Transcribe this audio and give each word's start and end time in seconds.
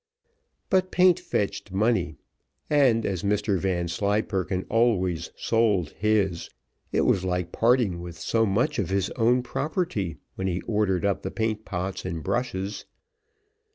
But 0.71 0.89
paint 0.89 1.19
fetched 1.19 1.71
money, 1.71 2.15
and 2.71 3.05
as 3.05 3.21
Mr 3.21 3.59
Vanslyperken 3.59 4.65
always 4.67 5.29
sold 5.35 5.91
his, 5.91 6.49
it 6.91 7.01
was 7.01 7.23
like 7.23 7.51
parting 7.51 8.01
with 8.01 8.17
so 8.17 8.43
much 8.47 8.79
of 8.79 8.89
his 8.89 9.11
own 9.11 9.43
property, 9.43 10.17
when 10.33 10.47
he 10.47 10.61
ordered 10.61 11.05
up 11.05 11.21
the 11.21 11.29
paint 11.29 11.65
pots 11.65 12.03
and 12.03 12.23
brushes. 12.23 12.85